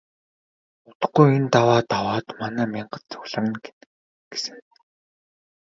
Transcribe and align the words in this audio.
Удахгүй 0.89 1.27
энэ 1.37 1.49
даваа 1.53 1.79
даваад 1.91 2.25
манай 2.39 2.67
мянгат 2.73 3.03
цугларна 3.11 3.57
гэсэн. 4.31 4.57